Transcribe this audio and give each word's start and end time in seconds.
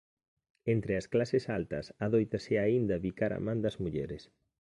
Entre 0.73 0.93
as 1.01 1.09
clases 1.13 1.43
altas 1.57 1.85
adóitase 2.05 2.53
aínda 2.65 3.01
bicar 3.05 3.31
a 3.35 3.43
man 3.45 3.59
das 3.65 3.79
mulleres. 3.83 4.23